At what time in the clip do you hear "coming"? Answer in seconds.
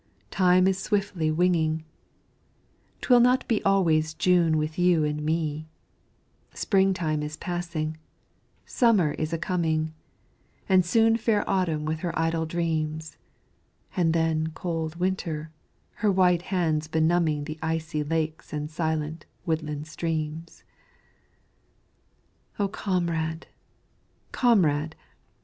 9.37-9.93